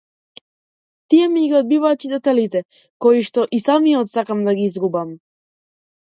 Тие 1.13 1.25
ми 1.33 1.41
ги 1.49 1.57
одбиваат 1.57 1.99
читателите 2.05 2.61
коишто 3.05 3.43
и 3.59 3.59
самиот 3.65 4.09
сакам 4.15 4.41
да 4.47 4.55
ги 4.61 4.65
изгубам. 4.71 5.13